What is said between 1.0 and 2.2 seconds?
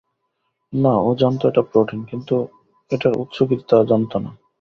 ও জানত এটা প্রোটিন,